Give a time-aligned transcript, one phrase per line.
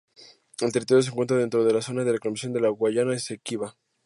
[0.61, 3.77] El territorio se encuentra dentro de la zona en reclamación de la Guayana Esequiba.